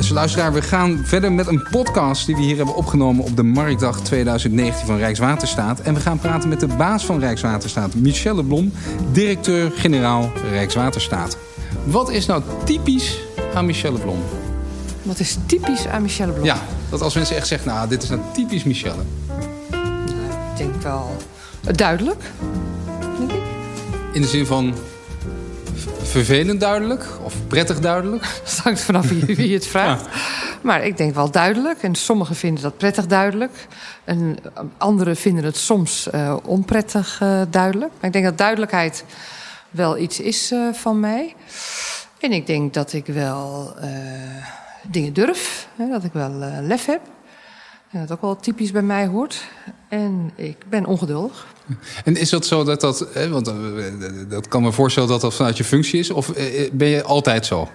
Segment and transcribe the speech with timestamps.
[0.00, 3.42] Beste luisteraar, we gaan verder met een podcast die we hier hebben opgenomen op de
[3.42, 5.80] Marktdag 2019 van Rijkswaterstaat.
[5.80, 8.72] En we gaan praten met de baas van Rijkswaterstaat, Michelle Blom,
[9.12, 11.36] directeur-generaal Rijkswaterstaat.
[11.84, 13.18] Wat is nou typisch
[13.54, 14.18] aan Michelle Blom?
[15.02, 16.44] Wat is typisch aan Michelle Blom?
[16.44, 19.02] Ja, dat als mensen echt zeggen, nou, dit is nou typisch Michelle.
[19.70, 21.16] Ik denk wel
[21.62, 22.22] duidelijk,
[23.18, 23.42] denk ik.
[24.12, 24.74] In de zin van
[26.10, 28.22] vervelend duidelijk of prettig duidelijk?
[28.44, 30.06] Dat hangt vanaf wie, wie het vraagt.
[30.60, 31.82] Maar ik denk wel duidelijk.
[31.82, 33.66] En sommigen vinden dat prettig duidelijk.
[34.04, 34.36] En
[34.78, 37.92] anderen vinden het soms uh, onprettig uh, duidelijk.
[37.96, 39.04] Maar ik denk dat duidelijkheid
[39.70, 41.34] wel iets is uh, van mij.
[42.18, 43.74] En ik denk dat ik wel
[44.82, 45.68] dingen durf.
[45.76, 47.00] Hè, dat ik wel lef heb.
[47.90, 49.44] En dat ook wel typisch bij mij hoort.
[49.88, 51.46] En ik ben ongeduldig.
[52.04, 53.52] En is dat zo dat dat, want
[54.28, 56.32] dat kan me voorstellen dat dat vanuit je functie is, of
[56.72, 57.68] ben je altijd zo?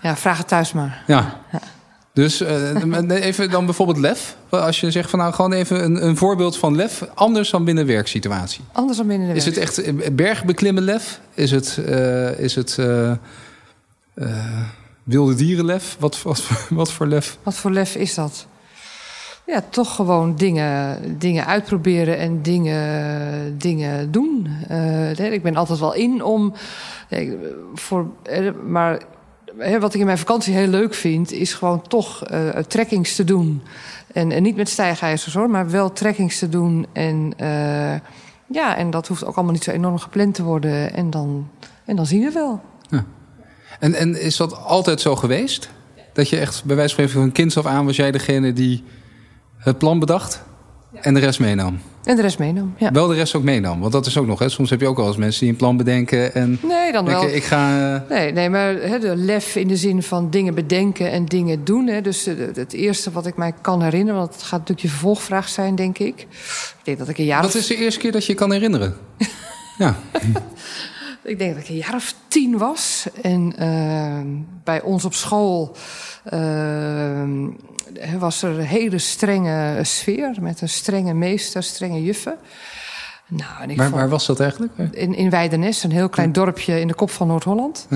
[0.00, 1.02] Ja, vraag het thuis maar.
[1.06, 1.40] Ja.
[1.52, 1.60] ja.
[2.12, 2.40] Dus
[3.08, 4.36] even dan bijvoorbeeld lef.
[4.48, 7.86] Als je zegt van nou gewoon even een, een voorbeeld van lef, anders dan binnen
[7.86, 8.64] werksituatie.
[8.72, 11.20] Anders dan binnen de Is het echt bergbeklimmen lef?
[11.34, 13.12] Is het, uh, is het uh,
[15.02, 15.96] wilde dierenlef?
[15.98, 17.38] Wat, wat, wat voor lef?
[17.42, 18.46] Wat voor lef is dat?
[19.46, 24.48] Ja, toch gewoon dingen, dingen uitproberen en dingen, dingen doen.
[24.70, 26.52] Uh, ik ben altijd wel in om.
[27.74, 28.06] Voor,
[28.66, 29.02] maar
[29.80, 33.62] wat ik in mijn vakantie heel leuk vind, is gewoon toch uh, trekkings te doen.
[34.12, 36.86] En, en, niet met stijgijzers hoor, maar wel trekkings te doen.
[36.92, 37.32] En,
[38.46, 40.94] ja, en dat hoeft ook allemaal niet zo enorm gepland te worden.
[40.94, 41.48] En dan,
[41.84, 42.60] en dan zien we wel.
[42.90, 43.04] Ja.
[43.78, 45.70] En, en is dat altijd zo geweest?
[46.12, 48.84] Dat je echt, bij wijze van spreken, van kind af aan was jij degene die
[49.66, 50.42] het plan bedacht
[51.00, 51.80] en de rest meenam.
[52.04, 52.92] En de rest meenam, ja.
[52.92, 54.38] Wel de rest ook meenam, want dat is ook nog.
[54.38, 54.48] Hè.
[54.48, 56.58] Soms heb je ook wel eens mensen die een plan bedenken en...
[56.62, 57.28] Nee, dan wel.
[57.28, 57.94] Ik ga...
[57.94, 58.00] Uh...
[58.08, 61.86] Nee, nee, maar hè, de lef in de zin van dingen bedenken en dingen doen.
[61.86, 62.00] Hè.
[62.00, 64.20] Dus het eerste wat ik mij kan herinneren...
[64.20, 66.20] want het gaat natuurlijk je vervolgvraag zijn, denk ik.
[66.20, 68.52] Ik denk dat ik een jaar Wat is de eerste keer dat je je kan
[68.52, 68.96] herinneren?
[69.78, 69.96] ja.
[71.22, 73.06] ik denk dat ik een jaar of tien was.
[73.22, 75.76] En uh, bij ons op school...
[76.32, 77.22] Uh,
[78.18, 82.36] was er een hele strenge sfeer met een strenge meester, strenge juffen.
[83.28, 84.72] Nou, en ik waar, vond, waar was dat eigenlijk?
[84.90, 87.88] In, in Weidenes, een heel klein dorpje in de kop van Noord-Holland.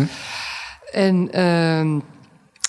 [0.93, 2.03] En, uh,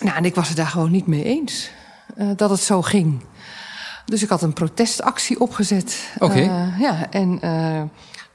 [0.01, 1.71] nou, en ik was het daar gewoon niet mee eens
[2.17, 3.21] uh, dat het zo ging.
[4.05, 6.11] Dus ik had een protestactie opgezet.
[6.15, 6.25] Oké.
[6.25, 6.43] Okay.
[6.43, 7.81] Uh, ja, en uh,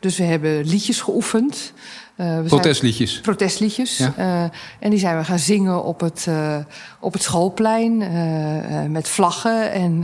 [0.01, 1.73] dus we hebben liedjes geoefend.
[2.21, 3.10] Uh, protestliedjes.
[3.10, 3.97] Zijn, protestliedjes.
[3.97, 4.15] Ja.
[4.19, 4.43] Uh,
[4.78, 6.56] en die zijn we gaan zingen op het, uh,
[7.00, 7.99] op het schoolplein
[8.93, 9.72] met vlaggen.
[9.72, 9.99] En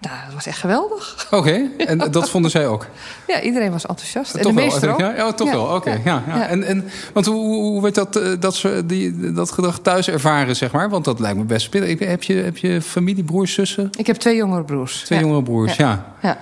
[0.00, 1.26] nou, dat was echt geweldig.
[1.30, 1.70] Oké, okay.
[1.76, 2.86] en dat vonden zij ook?
[3.26, 4.32] Ja, iedereen was enthousiast.
[4.32, 4.98] Toch en de meester ook?
[4.98, 5.74] Ja, ja toch wel, oké.
[5.74, 6.00] Okay.
[6.04, 6.22] Ja.
[6.26, 10.72] Ja, En, en, want hoe, hoe werd dat, dat, die, dat gedrag thuis ervaren, zeg
[10.72, 10.90] maar?
[10.90, 12.08] Want dat lijkt me best pittig.
[12.08, 13.90] Heb je, heb je familie, broers, zussen?
[13.98, 15.02] Ik heb twee jongere broers.
[15.02, 16.14] Twee jongere broers, ja.
[16.22, 16.38] ja.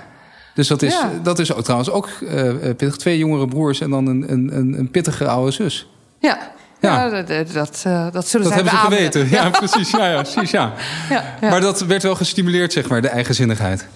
[0.54, 1.10] Dus dat is, ja.
[1.22, 2.96] dat is ook, trouwens ook uh, pittig.
[2.96, 5.88] Twee jongere broers en dan een, een, een pittige oude zus.
[6.18, 6.38] Ja,
[6.80, 7.82] ja, ja dat, dat,
[8.12, 9.30] dat zullen dat hebben ze geweten.
[9.30, 9.90] Ja, precies.
[9.90, 10.72] Ja, ja, precies ja.
[11.10, 11.48] Ja, ja.
[11.50, 13.86] Maar dat werd wel gestimuleerd, zeg maar, de eigenzinnigheid.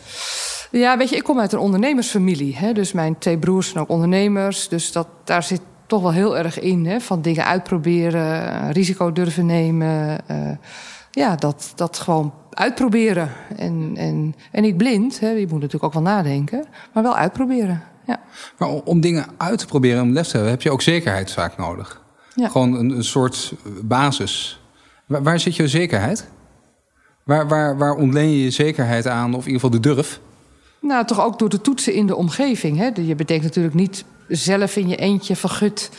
[0.71, 2.57] Ja, weet je, ik kom uit een ondernemersfamilie.
[2.57, 2.73] Hè?
[2.73, 4.69] Dus mijn twee broers zijn ook ondernemers.
[4.69, 6.87] Dus dat, daar zit toch wel heel erg in.
[6.87, 7.01] Hè?
[7.01, 10.19] Van dingen uitproberen, risico durven nemen.
[10.31, 10.51] Uh,
[11.11, 13.33] ja, dat, dat gewoon uitproberen.
[13.57, 17.83] En, en, en niet blind, hè, je moet natuurlijk ook wel nadenken, maar wel uitproberen.
[18.07, 18.21] Ja.
[18.59, 21.57] Maar om dingen uit te proberen, om les te hebben, heb je ook zekerheid vaak
[21.57, 22.03] nodig.
[22.35, 22.49] Ja.
[22.49, 23.53] Gewoon een, een soort
[23.83, 24.61] basis.
[25.07, 26.29] Waar, waar, zit je zekerheid?
[27.25, 30.21] Waar, waar, waar ontleen je je zekerheid aan, of in ieder geval de durf?
[30.81, 32.77] Nou, toch ook door de toetsen in de omgeving.
[32.77, 32.91] Hè?
[33.03, 35.91] Je bedenkt natuurlijk niet zelf in je eentje vergut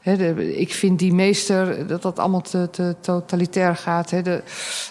[0.00, 4.10] He, de, ik vind die meester, dat dat allemaal te, te totalitair gaat.
[4.10, 4.42] He, de,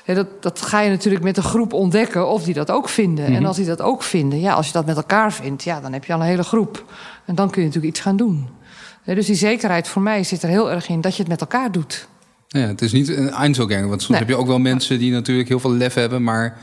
[0.04, 3.24] he, dat, dat ga je natuurlijk met een groep ontdekken of die dat ook vinden.
[3.24, 3.40] Mm -hmm.
[3.40, 5.94] En als die dat ook vinden, ja, als je dat met elkaar vindt, ja, dan
[5.94, 6.86] heb je al een hele groep.
[7.26, 8.48] En dan kun je natuurlijk iets gaan doen.
[9.06, 11.72] dus die zekerheid voor mij zit er heel erg in dat je het met elkaar
[11.72, 12.08] doet.
[12.48, 13.88] Ja, het is niet een Einzelgang.
[13.88, 14.20] Want soms nee.
[14.20, 16.58] heb je ook wel mensen die natuurlijk heel veel lef hebben, maar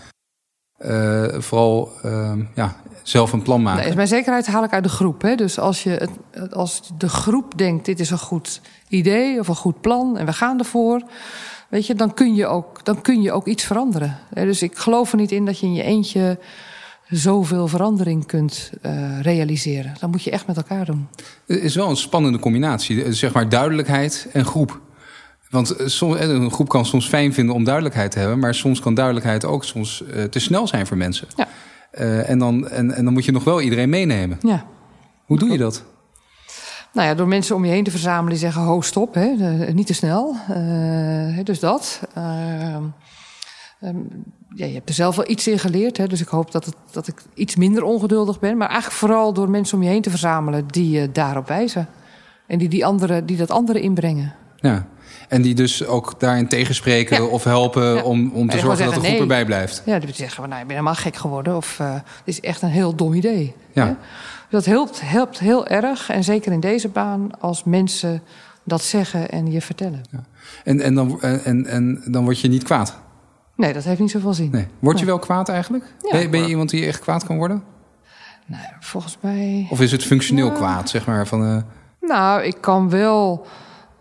[0.78, 3.84] uh, vooral uh, ja, zelf een plan maken.
[3.84, 5.22] Nee, mijn zekerheid haal ik uit de groep.
[5.22, 5.34] Hè?
[5.34, 9.56] Dus als, je het, als de groep denkt: dit is een goed idee of een
[9.56, 11.02] goed plan en we gaan ervoor.
[11.68, 14.18] Weet je, dan kun je ook, dan kun je ook iets veranderen.
[14.30, 16.38] Dus ik geloof er niet in dat je in je eentje
[17.08, 19.94] zoveel verandering kunt uh, realiseren.
[20.00, 21.08] Dat moet je echt met elkaar doen.
[21.46, 23.12] Het is wel een spannende combinatie.
[23.12, 24.80] Zeg maar duidelijkheid en groep.
[25.50, 29.44] Want een groep kan soms fijn vinden om duidelijkheid te hebben, maar soms kan duidelijkheid
[29.44, 31.28] ook soms uh, te snel zijn voor mensen.
[31.36, 31.48] Ja.
[31.92, 34.38] Uh, en, dan, en, en dan moet je nog wel iedereen meenemen.
[34.40, 34.66] Ja.
[35.24, 35.84] Hoe doe je dat?
[36.92, 39.28] Nou ja, door mensen om je heen te verzamelen die zeggen: ho, stop, hè,
[39.72, 40.36] niet te snel.
[40.50, 42.00] Uh, dus dat.
[42.14, 42.82] Ehm,
[44.54, 45.96] ja, je hebt er zelf wel iets in geleerd.
[45.96, 48.56] Hè, dus ik hoop dat, het, dat ik iets minder ongeduldig ben.
[48.56, 51.88] Maar eigenlijk vooral door mensen om je heen te verzamelen die je daarop wijzen.
[52.46, 54.34] En die, die, andere, die dat andere inbrengen.
[54.56, 54.86] Ja.
[55.28, 59.20] En die dus ook daarin tegenspreken of helpen om, om te zorgen dat de groep
[59.20, 59.82] erbij blijft.
[59.84, 61.56] Ja, die zeggen nou, je bent helemaal gek geworden.
[61.56, 63.54] Of uh, dit is echt een heel dom idee.
[63.72, 63.96] Ja.
[64.50, 66.10] Dat helpt, helpt heel erg.
[66.10, 68.22] En zeker in deze baan als mensen
[68.64, 70.02] dat zeggen en je vertellen.
[70.10, 70.24] Ja.
[70.64, 72.98] En, en, dan, en, en dan word je niet kwaad?
[73.56, 74.50] Nee, dat heeft niet zoveel zin.
[74.50, 74.66] Nee.
[74.78, 75.84] Word je wel kwaad eigenlijk?
[76.10, 77.62] ben, ben, je iemand die echt kwaad kan worden?
[78.46, 79.66] Nou, volgens mij...
[79.70, 81.26] Of is het functioneel kwaad, zeg maar?
[81.26, 81.62] Van, uh...
[82.00, 83.46] Nou, ik kan wel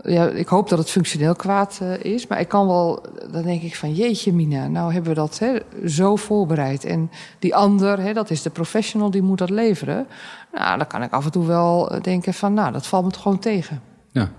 [0.08, 2.28] ja, ik hoop dat het functioneel kwaad uh, is.
[2.28, 5.58] Maar ik kan wel, dan denk ik van jeetje Mina, nou hebben we dat hè,
[5.88, 6.86] zo voorbereid.
[6.86, 10.08] En die ander, hè, dat is de professional, die moet dat leveren.
[10.54, 13.12] Nou, dan kan ik af en toe wel eh, denken van, nou, dat valt me
[13.12, 13.82] toch gewoon tegen.
[14.12, 14.30] Ja.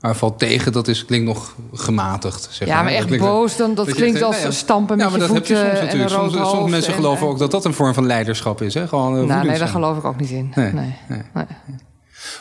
[0.00, 2.48] Maar valt tegen, dat is, klinkt nog gematigd.
[2.50, 5.20] Zeg ja, maar, maar echt boos, dan, dat, klinkt als nee, stampen met ja, maar
[5.20, 6.10] dat heb je soms natuurlijk.
[6.10, 8.74] Soms, sommige mensen geloven ook dat dat een vorm van leiderschap is.
[8.74, 8.88] Hè?
[8.88, 10.52] Gewoon, nou, nee, daar geloof ik ook niet in.
[10.54, 10.72] nee.
[10.72, 10.94] nee.
[11.08, 11.44] nee.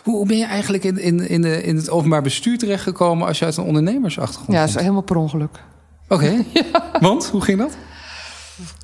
[0.04, 3.46] Hoe ben je eigenlijk in, in, in, de, in het openbaar bestuur terechtgekomen als je
[3.46, 5.64] uit een ondernemersachtergrond Ja, dat is helemaal per ongeluk.
[6.08, 6.46] Oké,
[7.00, 7.78] want hoe ging dat?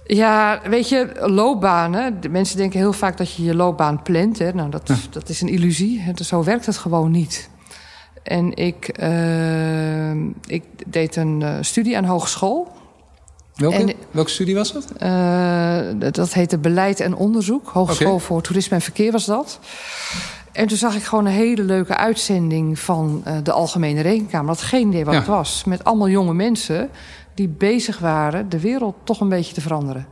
[0.05, 2.21] Ja, weet je, loopbanen.
[2.21, 4.39] De mensen denken heel vaak dat je je loopbaan plant.
[4.39, 4.53] Hè.
[4.53, 6.03] Nou, dat, dat is een illusie.
[6.15, 7.49] Zo werkt het gewoon niet.
[8.23, 10.11] En ik, uh,
[10.45, 12.71] ik deed een uh, studie aan hogeschool.
[13.55, 14.87] Welke, en, welke studie was dat?
[15.03, 17.69] Uh, dat heette Beleid en Onderzoek.
[17.69, 18.25] Hogeschool okay.
[18.25, 19.59] voor Toerisme en Verkeer was dat.
[20.51, 24.47] En toen zag ik gewoon een hele leuke uitzending van uh, de Algemene Rekenkamer.
[24.47, 25.19] Dat geen idee wat ja.
[25.19, 25.63] het was.
[25.63, 26.89] Met allemaal jonge mensen
[27.33, 30.07] die bezig waren de wereld toch een beetje te veranderen.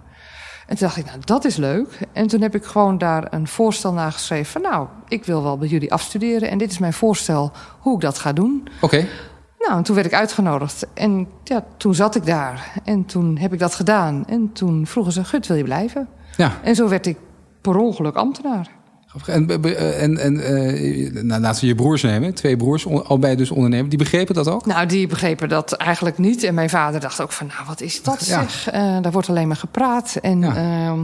[0.68, 2.00] En toen dacht ik, nou, dat is leuk.
[2.13, 4.62] En toen heb ik gewoon daar een voorstel naar geschreven van...
[4.62, 6.50] nou, ik wil wel bij jullie afstuderen...
[6.50, 8.68] en dit is mijn voorstel hoe ik dat ga doen.
[8.75, 8.85] Oké.
[8.85, 9.07] Okay.
[9.59, 10.88] Nou, en toen werd ik uitgenodigd.
[10.94, 12.74] En ja, toen zat ik daar.
[12.83, 14.25] En toen heb ik dat gedaan.
[14.27, 16.07] En toen vroegen ze, Gut, wil je blijven?
[16.38, 16.51] Ja.
[16.63, 17.18] En zo werd ik
[17.62, 18.79] per ongeluk ambtenaar.
[19.25, 19.50] En,
[20.00, 23.89] en, en uh, nou, laten we je broers nemen, twee broers, allebei dus ondernemen.
[23.89, 24.65] Die begrepen dat ook?
[24.65, 26.44] Nou, die begrepen dat eigenlijk niet.
[26.44, 28.47] En mijn vader dacht ook van, nou, wat is dat ja.
[28.47, 28.73] zeg?
[28.73, 30.17] Uh, daar wordt alleen maar gepraat.
[30.21, 30.56] En ja.
[30.56, 31.01] uh,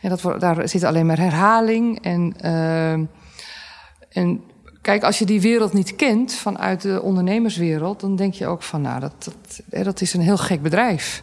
[0.00, 2.02] ja, dat wordt, daar zit alleen maar herhaling.
[2.02, 3.04] En, ehm,
[4.08, 4.40] en
[4.80, 8.00] kijk, als je die wereld niet kent vanuit de ondernemerswereld...
[8.00, 11.22] dan denk je ook van, nou, dat, dat, dat is een heel gek bedrijf.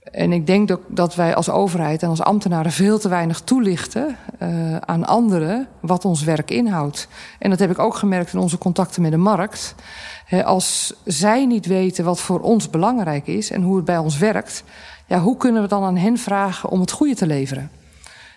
[0.00, 4.16] En ik denk dat, dat wij als overheid en als ambtenaren veel te weinig toelichten
[4.42, 7.08] uh, aan anderen wat ons werk inhoudt.
[7.38, 9.74] En dat heb ik ook gemerkt in onze contacten met de markt.
[10.24, 14.18] He, als zij niet weten wat voor ons belangrijk is en hoe het bij ons
[14.18, 14.64] werkt,
[15.06, 17.70] ja, hoe kunnen we dan aan hen vragen om het goede te leveren?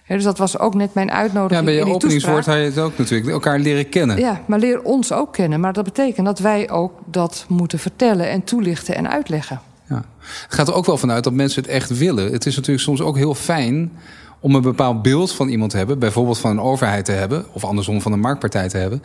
[0.04, 1.60] He, dus dat was ook net mijn uitnodiging.
[1.60, 3.32] Ja, bij je openingswoord had je het ook natuurlijk.
[3.32, 4.18] Elkaar leren kennen.
[4.18, 5.60] Ja, maar leer ons ook kennen.
[5.60, 9.62] Maar dat betekent dat wij ook dat moeten vertellen en toelichten en uitleggen.
[9.90, 10.06] Ja.
[10.44, 12.32] Het gaat er ook wel vanuit dat mensen het echt willen.
[12.32, 13.92] Het is natuurlijk soms ook heel fijn
[14.40, 17.64] om een bepaald beeld van iemand te hebben, bijvoorbeeld van een overheid te hebben, of
[17.64, 19.04] andersom van een marktpartij te hebben.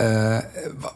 [0.00, 0.38] Uh,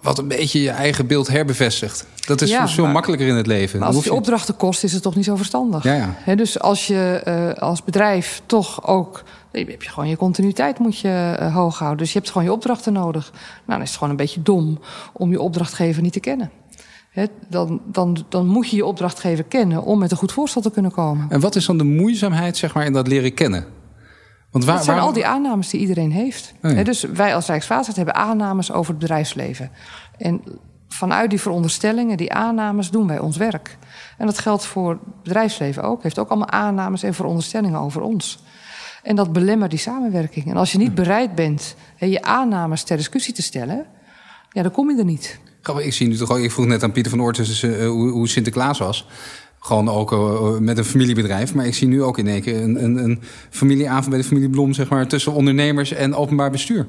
[0.02, 2.06] wat een beetje je eigen beeld herbevestigt.
[2.26, 3.82] Dat is ja, veel maar, makkelijker in het leven.
[3.82, 5.82] als het je opdrachten kost, is het toch niet zo verstandig.
[5.82, 6.14] Ja, ja.
[6.17, 9.22] He, dus als je uh, als bedrijf toch ook.
[9.52, 11.99] Heb je gewoon je continuïteit moet je uh, hoog houden.
[11.99, 13.31] Dus je hebt gewoon je opdrachten nodig.
[13.32, 14.81] Nou, dan is het gewoon een beetje dom
[15.12, 16.50] om je opdrachtgever niet te kennen
[17.48, 20.91] dan, dan, dan moet je je opdrachtgever kennen om met een goed voorstel te kunnen
[20.91, 21.26] komen.
[21.29, 23.67] En wat is dan de moeizaamheid zeg maar, in dat leren kennen?
[24.50, 26.55] Want waar, dat zijn al die aannames die iedereen heeft.
[26.62, 29.70] Oh dus wij als Rijkswaterstaat hebben aannames over het bedrijfsleven.
[30.19, 30.43] En
[30.88, 33.79] vanuit die veronderstellingen, die aannames, doen wij ons werk.
[34.19, 36.02] En dat geldt voor het bedrijfsleven ook.
[36.02, 38.38] Heeft ook allemaal aannames en veronderstellingen over ons.
[39.02, 40.46] En dat belemmert die samenwerking.
[40.46, 43.86] En als je niet bereid bent je aannames ter discussie te stellen,
[44.50, 45.41] ja, dan kom je er niet.
[45.75, 48.11] Ik zie nu toch ook, ik vroeg net aan Pieter van Oort dus, uh, hoe,
[48.11, 49.06] hoe Sinterklaas was.
[49.61, 51.55] Gewoon ook uh, met een familiebedrijf.
[51.55, 54.51] Maar ik zie nu ook in één keer een, een, een familieavond bij de familie
[54.51, 56.87] Blom, zeg maar, tussen ondernemers en openbaar bestuur.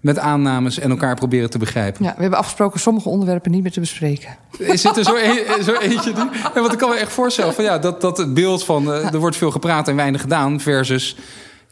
[0.00, 2.04] Met aannames en elkaar proberen te begrijpen.
[2.04, 4.36] Ja, we hebben afgesproken sommige onderwerpen niet meer te bespreken.
[4.58, 6.24] Is het er zo, een, zo eentje die?
[6.32, 9.12] Ja, want ik kan me echt voorstellen van ja, dat, dat het beeld van uh,
[9.12, 11.16] er wordt veel gepraat en weinig gedaan versus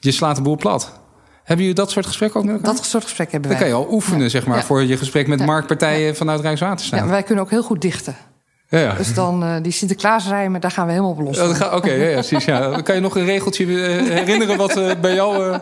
[0.00, 0.92] je slaat de boel plat.
[1.46, 2.74] Hebben jullie dat soort gesprekken ook met elkaar?
[2.74, 3.60] Dat soort gesprekken hebben wij.
[3.60, 7.00] Dan kan je al oefenen, zeg maar, voor je gesprek met marktpartijen vanuit Rijkswaterstaat.
[7.00, 8.16] Ja, wij kunnen ook heel goed dichten.
[8.68, 8.94] Ja, ja.
[8.94, 11.40] Dus dan uh, die Sinterklaasrijmen, daar gaan we helemaal op los.
[11.40, 12.44] Oké, okay, ja, precies.
[12.44, 12.70] Ja.
[12.82, 15.58] Kan je nog een regeltje uh, herinneren wat uh, bij jou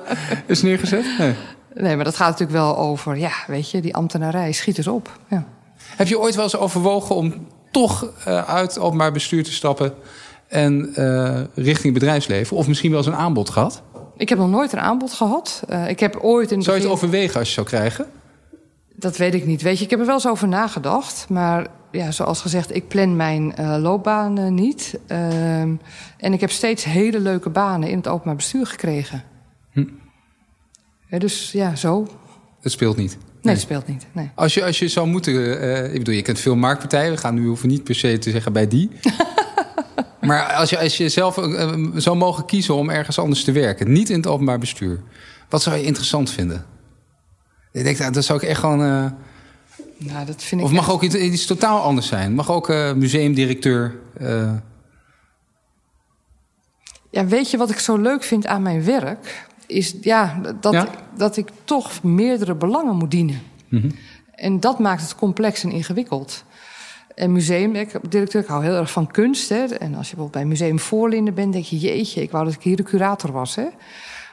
[0.46, 1.04] is neergezet?
[1.18, 1.34] Nee.
[1.74, 5.18] nee, maar dat gaat natuurlijk wel over, ja, weet je, die ambtenarij, schiet eens op.
[5.28, 5.44] Ja.
[5.96, 8.06] Heb je ooit wel eens overwogen om toch
[8.46, 9.94] uit openbaar bestuur te stappen
[10.48, 10.94] en
[11.54, 12.56] richting bedrijfsleven?
[12.56, 13.82] Of misschien wel eens een aanbod gehad?
[14.16, 15.62] Ik heb nog nooit een aanbod gehad.
[15.70, 18.06] Uh, ik heb ooit in Zou je het overwegen als je zou krijgen?
[18.96, 19.62] Dat weet ik niet.
[19.62, 21.26] Weet je, ik heb er wel eens over nagedacht.
[21.28, 24.98] Maar ja, zoals gezegd, ik plan mijn uh, loopbaan niet.
[25.06, 25.74] Ehm,
[26.16, 29.24] en ik heb steeds hele leuke banen in het openbaar bestuur gekregen.
[29.72, 29.84] Hm.
[31.08, 32.08] dus ja, zo.
[32.60, 33.18] Het speelt niet.
[33.42, 34.06] Nee, het speelt niet.
[34.12, 34.30] Nee.
[34.34, 35.34] Als, je, als je zou moeten.
[35.34, 37.12] Uh, ik bedoel, je kent veel marktpartijen.
[37.12, 38.90] We gaan nu hoeven niet per se te zeggen bij die.
[40.26, 41.34] maar als je, als je zelf
[41.94, 45.00] zou mogen kiezen om ergens anders te werken, niet in het openbaar bestuur,
[45.48, 46.66] wat zou je interessant vinden?
[47.72, 48.80] Ik denk, nou, dat zou ik echt gewoon.
[48.80, 49.06] Uh...
[49.96, 52.34] Nou, dat vind ik of mag ook iets, iets, totaal anders zijn?
[52.34, 53.94] Mag ook uh, museumdirecteur.
[54.20, 54.52] Uh...
[57.10, 59.46] Ja, weet je wat ik zo leuk vind aan mijn werk?
[59.66, 60.88] Is ja, dat, ja?
[61.16, 63.42] Dat ik toch meerdere belangen moet dienen.
[63.68, 63.94] Mm -hmm.
[64.34, 66.44] En dat maakt het complex en ingewikkeld.
[67.14, 69.48] En museumdirecteur, ik hou heel erg van kunst.
[69.48, 69.64] Hè?
[69.64, 71.78] En als je bijvoorbeeld bij Museum Voorlinden bent, denk je...
[71.78, 73.54] jeetje, ik wou dat ik hier de curator was.
[73.54, 73.66] Hè?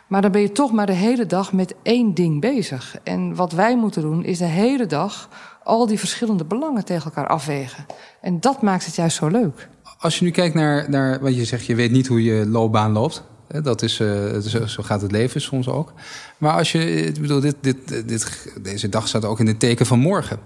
[0.07, 2.97] Maar dan ben je toch maar de hele dag met één ding bezig.
[3.03, 5.29] En wat wij moeten doen, is de hele dag
[5.63, 7.85] al die verschillende belangen tegen elkaar afwegen.
[8.21, 9.69] En dat maakt het juist zo leuk.
[9.99, 12.91] Als je nu kijkt naar, naar wat je zegt, je weet niet hoe je loopbaan
[12.91, 13.23] loopt.
[13.47, 15.93] Dat is, uh, zo gaat het leven soms ook.
[16.37, 19.85] Maar als je, ik bedoel, dit, dit, dit, deze dag staat ook in het teken
[19.85, 20.39] van morgen.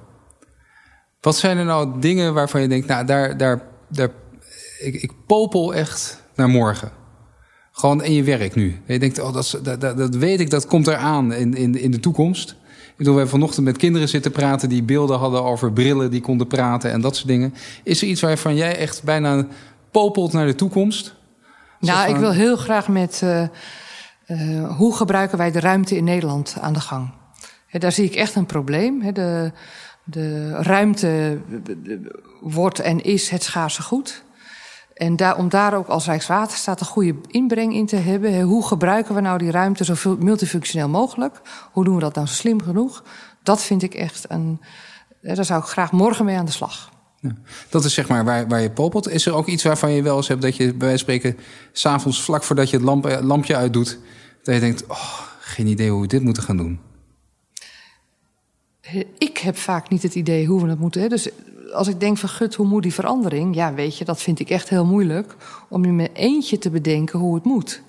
[1.25, 4.09] Wat zijn er nou dingen waarvan je denkt, nou, daar, daar, daar,
[4.79, 6.91] ik, ik popel echt naar morgen?
[7.71, 8.81] Gewoon in je werk nu.
[8.85, 11.99] Je denkt, oh, dat, dat, dat weet ik, dat komt eraan in, in, in de
[11.99, 12.49] toekomst.
[12.49, 16.21] Ik bedoel, we hebben vanochtend met kinderen zitten praten die beelden hadden over brillen die
[16.21, 17.53] konden praten en dat soort dingen.
[17.83, 19.47] Is er iets waarvan jij echt bijna
[19.91, 21.15] popelt naar de toekomst?
[21.79, 23.47] Nou, ik wil heel graag met uh,
[24.27, 27.13] uh, hoe gebruiken wij de ruimte in Nederland aan de gang.
[27.71, 29.13] daar zie ik echt een probleem.
[29.13, 29.51] de,
[30.05, 31.39] de ruimte
[32.41, 34.23] wordt en is het schaarse goed.
[34.93, 38.41] En om daar ook als Rijkswaterstaat een goede inbreng in te hebben.
[38.41, 41.41] Hoe gebruiken we nou die ruimte zo multifunctioneel mogelijk?
[41.71, 43.03] Hoe doen we dat nou slim genoeg?
[43.43, 44.61] Dat vind ik echt een.
[45.21, 46.93] Daar zou ik graag morgen mee aan de slag.
[47.69, 49.09] Dat is zeg maar waar, waar je popelt.
[49.09, 51.37] Is er ook iets waarvan je wel eens hebt dat je bij wijze van spreken...
[51.71, 53.99] s'avonds vlak voordat je het lamp, lampje uitdoet...
[54.43, 56.79] dat je denkt, oh, geen idee hoe we dit moeten gaan doen?
[59.17, 61.09] Ik heb vaak niet het idee hoe we dat moeten.
[61.09, 61.29] Dus
[61.73, 63.55] als ik denk van gut, hoe moet die verandering?
[63.55, 65.35] Ja, weet je, dat vind ik echt heel moeilijk
[65.69, 67.81] om in mijn eentje te bedenken hoe het moet.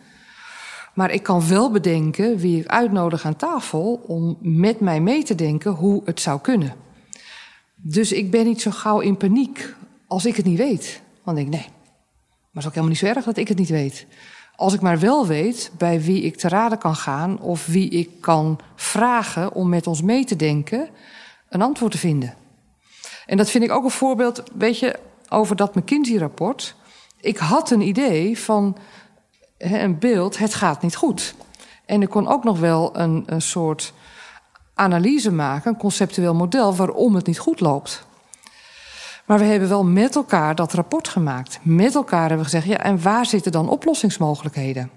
[0.94, 5.34] Maar ik kan wel bedenken wie ik uitnodig aan tafel om met mij mee te
[5.34, 6.74] denken hoe het zou kunnen.
[7.74, 9.74] Dus ik ben niet zo gauw in paniek
[10.06, 11.02] als ik het niet weet.
[11.26, 11.68] Ik denk, nee, maar
[12.52, 14.06] het is ook helemaal niet zo erg dat ik het niet weet.
[14.56, 18.20] Als ik maar wel weet bij wie ik te raden kan gaan of wie ik
[18.20, 20.88] kan vragen om met ons mee te denken,
[21.48, 22.34] een antwoord te vinden.
[23.26, 24.98] En dat vind ik ook een voorbeeld, weet je,
[25.28, 26.75] over dat McKinsey-rapport.
[27.20, 28.76] Ik had een idee van
[29.58, 31.34] een beeld, het gaat niet goed.
[31.86, 33.92] En ik kon ook nog wel een, een soort
[34.75, 38.06] analyse maken, een conceptueel model waarom het niet goed loopt.
[39.26, 41.59] Maar we hebben wel met elkaar dat rapport gemaakt.
[41.62, 44.90] Met elkaar hebben we gezegd, ja, en waar zitten dan oplossingsmogelijkheden?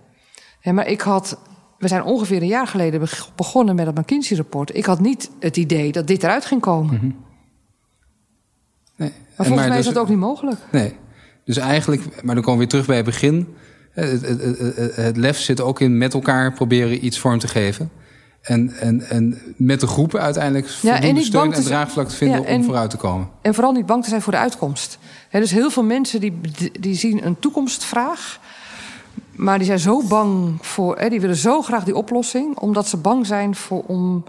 [0.62, 1.40] Ja, maar ik had,
[1.78, 4.76] we zijn ongeveer een jaar geleden begonnen met het McKinsey-rapport.
[4.76, 6.94] Ik had niet het idee dat dit eruit ging komen.
[6.94, 7.28] Mm -hmm.
[8.96, 9.12] Nee.
[9.38, 10.60] Maar volgens mij is dus, dat ook niet mogelijk.
[10.72, 10.96] Nee.
[11.44, 13.56] Dus eigenlijk, maar dan komen we weer terug bij het begin.
[13.92, 17.92] Het, het, het, het, lef zit ook in met elkaar proberen iets vorm te geven.
[18.41, 22.63] En, en, en met de groepen uiteindelijk ja, en steun en draagvlak te vinden om
[22.63, 23.29] vooruit te komen.
[23.41, 24.98] En vooral niet bang te zijn voor de uitkomst.
[25.29, 26.39] He, dus heel veel mensen die,
[26.79, 28.39] die zien een toekomstvraag...
[29.36, 30.98] maar die zijn zo bang voor...
[30.98, 32.58] He, die willen zo graag die oplossing...
[32.58, 34.24] omdat ze bang zijn voor, om,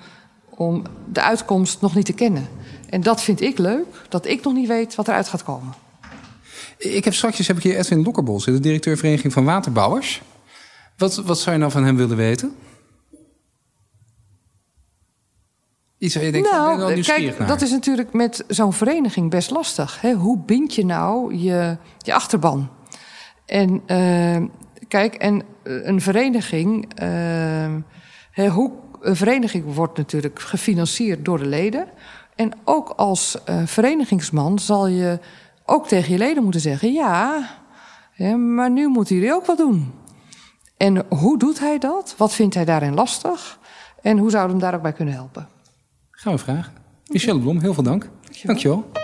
[0.48, 2.48] om de uitkomst nog niet te kennen.
[2.88, 5.74] En dat vind ik leuk, dat ik nog niet weet wat eruit gaat komen.
[6.78, 10.22] Ik heb straks heb ik hier Edwin Lokkerbol, de directeur Vereniging van Waterbouwers.
[10.96, 12.54] Wat, wat zou je nou van hem willen weten?
[16.00, 17.48] Iets waar je denkt, nou, wel kijk, naar.
[17.48, 20.00] dat is natuurlijk met zo'n vereniging best lastig.
[20.00, 20.12] Hè?
[20.12, 22.70] Hoe bind je nou je, je achterban?
[23.46, 24.48] En uh,
[24.88, 31.86] kijk, en een vereniging, uh, hoe, een vereniging wordt natuurlijk gefinancierd door de leden.
[32.34, 35.18] En ook als uh, verenigingsman zal je
[35.64, 37.48] ook tegen je leden moeten zeggen: ja,
[38.36, 39.92] maar nu moeten jullie ook wat doen.
[40.76, 42.14] En hoe doet hij dat?
[42.16, 43.58] Wat vindt hij daarin lastig?
[44.02, 45.48] En hoe zouden we hem daar ook bij kunnen helpen?
[46.20, 46.72] Gaan we vragen.
[47.06, 48.02] Michelle Blom, heel veel dank.
[48.02, 48.46] Dankjewel.
[48.46, 48.99] Dankjewel.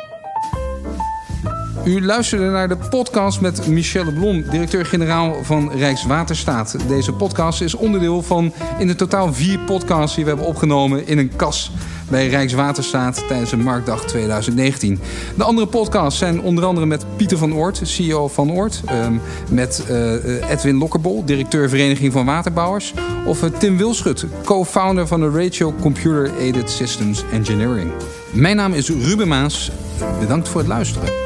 [1.87, 6.77] U luisterde naar de podcast met Michelle Blom, directeur-generaal van Rijkswaterstaat.
[6.89, 11.19] Deze podcast is onderdeel van in de totaal vier podcasts die we hebben opgenomen in
[11.19, 11.71] een kas
[12.09, 14.99] bij Rijkswaterstaat tijdens de Marktdag 2019.
[15.37, 19.15] De andere podcasts zijn onder andere met Pieter van Oort, CEO van Oort, ehm,
[19.51, 25.31] met uh, Edwin Lokkerbol, directeur Vereniging van Waterbouwers, of uh, Tim Wilschut, co-founder van de
[25.31, 27.91] Ratio Computer Aided Systems Engineering.
[28.31, 29.71] Mijn naam is Ruben Maas.
[30.21, 31.26] Bedankt voor het luisteren.